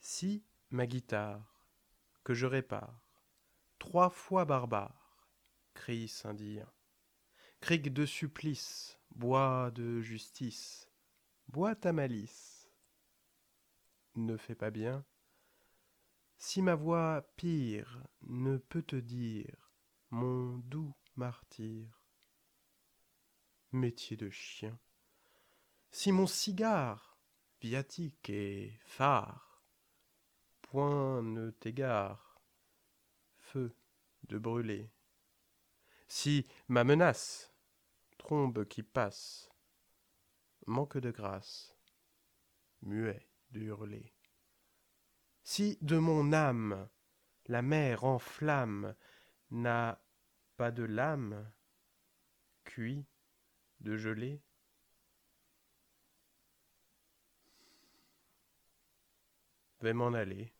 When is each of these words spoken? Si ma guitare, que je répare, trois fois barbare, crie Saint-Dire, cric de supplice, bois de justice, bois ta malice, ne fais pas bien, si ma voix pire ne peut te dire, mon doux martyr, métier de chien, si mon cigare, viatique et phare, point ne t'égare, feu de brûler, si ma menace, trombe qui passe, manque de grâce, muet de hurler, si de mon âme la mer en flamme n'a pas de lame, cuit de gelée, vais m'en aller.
Si 0.00 0.44
ma 0.70 0.86
guitare, 0.86 1.64
que 2.24 2.34
je 2.34 2.46
répare, 2.46 3.00
trois 3.78 4.10
fois 4.10 4.44
barbare, 4.44 5.28
crie 5.72 6.08
Saint-Dire, 6.08 6.72
cric 7.60 7.92
de 7.92 8.06
supplice, 8.06 8.98
bois 9.12 9.70
de 9.70 10.00
justice, 10.00 10.90
bois 11.46 11.76
ta 11.76 11.92
malice, 11.92 12.68
ne 14.16 14.36
fais 14.36 14.56
pas 14.56 14.70
bien, 14.70 15.04
si 16.38 16.60
ma 16.60 16.74
voix 16.74 17.22
pire 17.36 18.02
ne 18.22 18.56
peut 18.56 18.82
te 18.82 18.96
dire, 18.96 19.70
mon 20.10 20.58
doux 20.58 20.92
martyr, 21.14 22.02
métier 23.70 24.16
de 24.16 24.28
chien, 24.28 24.76
si 25.92 26.10
mon 26.10 26.26
cigare, 26.26 27.11
viatique 27.62 28.28
et 28.28 28.76
phare, 28.80 29.62
point 30.62 31.22
ne 31.22 31.50
t'égare, 31.50 32.42
feu 33.38 33.76
de 34.24 34.36
brûler, 34.36 34.90
si 36.08 36.44
ma 36.66 36.82
menace, 36.82 37.54
trombe 38.18 38.64
qui 38.66 38.82
passe, 38.82 39.48
manque 40.66 40.98
de 40.98 41.12
grâce, 41.12 41.78
muet 42.80 43.28
de 43.52 43.60
hurler, 43.60 44.12
si 45.44 45.78
de 45.82 45.98
mon 45.98 46.32
âme 46.32 46.88
la 47.46 47.62
mer 47.62 48.02
en 48.02 48.18
flamme 48.18 48.96
n'a 49.52 50.04
pas 50.56 50.72
de 50.72 50.82
lame, 50.82 51.48
cuit 52.64 53.06
de 53.78 53.96
gelée, 53.96 54.42
vais 59.82 59.92
m'en 59.92 60.12
aller. 60.14 60.52